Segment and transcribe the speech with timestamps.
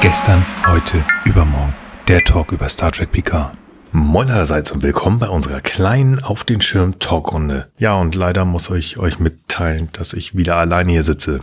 [0.00, 1.74] Gestern, heute, übermorgen.
[2.08, 3.52] Der Talk über Star Trek Picard.
[3.92, 7.70] Moin allerseits und willkommen bei unserer kleinen Auf den Schirm Talkrunde.
[7.76, 11.40] Ja, und leider muss ich euch mitteilen, dass ich wieder alleine hier sitze.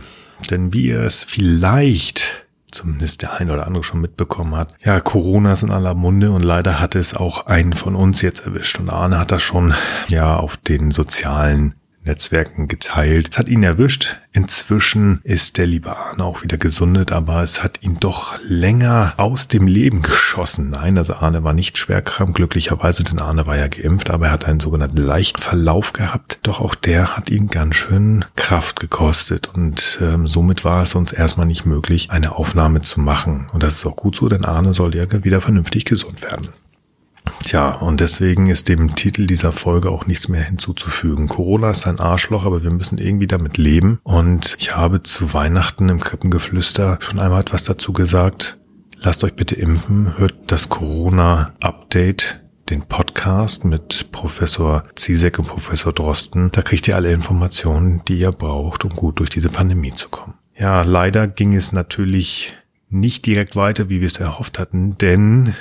[0.50, 4.74] Denn wie ihr es vielleicht zumindest der ein oder andere schon mitbekommen hat.
[4.84, 8.44] Ja, Corona ist in aller Munde und leider hat es auch einen von uns jetzt
[8.44, 8.80] erwischt.
[8.80, 9.72] Und Arne hat das schon
[10.08, 11.76] ja auf den sozialen
[12.08, 13.28] Netzwerken geteilt.
[13.30, 14.16] Es hat ihn erwischt.
[14.32, 19.48] Inzwischen ist der liebe Arne auch wieder gesundet, aber es hat ihn doch länger aus
[19.48, 20.70] dem Leben geschossen.
[20.70, 24.32] Nein, also Arne war nicht schwer krank, glücklicherweise, denn Arne war ja geimpft, aber er
[24.32, 26.40] hat einen sogenannten leichten Verlauf gehabt.
[26.42, 31.12] Doch auch der hat ihn ganz schön Kraft gekostet und ähm, somit war es uns
[31.12, 33.48] erstmal nicht möglich, eine Aufnahme zu machen.
[33.52, 36.48] Und das ist auch gut so, denn Arne soll ja wieder vernünftig gesund werden.
[37.42, 41.28] Tja, und deswegen ist dem Titel dieser Folge auch nichts mehr hinzuzufügen.
[41.28, 44.00] Corona ist ein Arschloch, aber wir müssen irgendwie damit leben.
[44.02, 48.58] Und ich habe zu Weihnachten im Krippengeflüster schon einmal etwas dazu gesagt.
[49.00, 56.50] Lasst euch bitte impfen, hört das Corona-Update den Podcast mit Professor Ziesek und Professor Drosten.
[56.52, 60.34] Da kriegt ihr alle Informationen, die ihr braucht, um gut durch diese Pandemie zu kommen.
[60.54, 62.54] Ja, leider ging es natürlich
[62.90, 65.54] nicht direkt weiter, wie wir es erhofft hatten, denn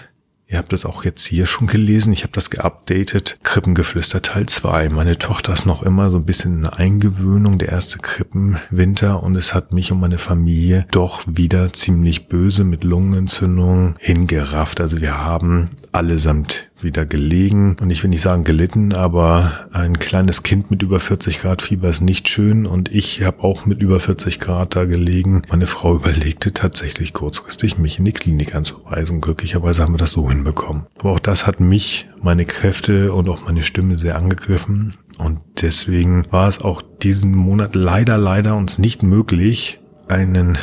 [0.49, 2.13] Ihr habt das auch jetzt hier schon gelesen.
[2.13, 3.37] Ich habe das geupdatet.
[3.43, 4.87] Krippengeflüster Teil 2.
[4.87, 7.57] Meine Tochter ist noch immer so ein bisschen in Eingewöhnung.
[7.57, 9.21] Der erste Krippenwinter.
[9.21, 14.79] Und es hat mich und meine Familie doch wieder ziemlich böse mit Lungenentzündung hingerafft.
[14.79, 17.75] Also wir haben allesamt wieder gelegen.
[17.81, 21.89] Und ich will nicht sagen gelitten, aber ein kleines Kind mit über 40 Grad Fieber
[21.89, 22.65] ist nicht schön.
[22.65, 25.41] Und ich habe auch mit über 40 Grad da gelegen.
[25.49, 29.21] Meine Frau überlegte tatsächlich kurzfristig, mich in die Klinik anzuweisen.
[29.21, 30.85] Glücklicherweise haben wir das so hinbekommen.
[30.99, 34.95] Aber auch das hat mich, meine Kräfte und auch meine Stimme sehr angegriffen.
[35.17, 40.57] Und deswegen war es auch diesen Monat leider, leider uns nicht möglich, einen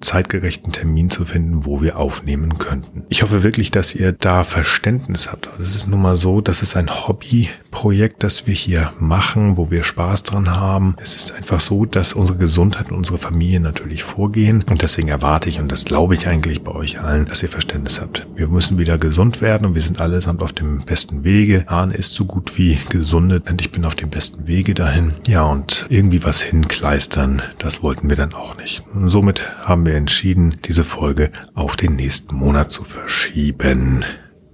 [0.00, 3.04] zeitgerechten Termin zu finden, wo wir aufnehmen könnten.
[3.08, 5.48] Ich hoffe wirklich, dass ihr da Verständnis habt.
[5.58, 9.82] Es ist nun mal so, das ist ein Hobbyprojekt, das wir hier machen, wo wir
[9.82, 10.96] Spaß dran haben.
[11.02, 14.64] Es ist einfach so, dass unsere Gesundheit und unsere Familie natürlich vorgehen.
[14.70, 18.00] Und deswegen erwarte ich, und das glaube ich eigentlich bei euch allen, dass ihr Verständnis
[18.00, 18.26] habt.
[18.34, 21.64] Wir müssen wieder gesund werden und wir sind allesamt auf dem besten Wege.
[21.66, 25.12] Arne ist so gut wie gesundet und ich bin auf dem besten Wege dahin.
[25.26, 28.82] Ja, und irgendwie was hinkleistern, das wollten wir dann auch nicht.
[28.94, 34.04] Und somit haben wir wir entschieden, diese Folge auf den nächsten Monat zu verschieben.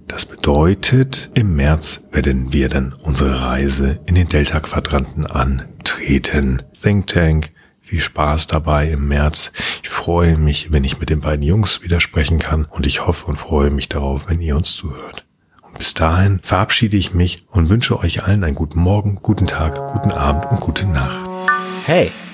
[0.07, 6.63] Das bedeutet, im März werden wir dann unsere Reise in den Delta-Quadranten antreten.
[6.81, 9.51] Think Tank, viel Spaß dabei im März.
[9.83, 13.37] Ich freue mich, wenn ich mit den beiden Jungs widersprechen kann und ich hoffe und
[13.37, 15.27] freue mich darauf, wenn ihr uns zuhört.
[15.61, 19.87] Und bis dahin verabschiede ich mich und wünsche euch allen einen guten Morgen, guten Tag,
[19.91, 21.29] guten Abend und gute Nacht.
[21.85, 22.11] Hey!